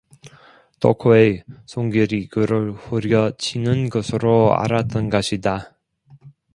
덕호의 0.79 1.43
손길이 1.67 2.27
그를 2.27 2.71
후려치는 2.73 3.91
것으로 3.91 4.57
알았던 4.57 5.11
것이다. 5.11 5.77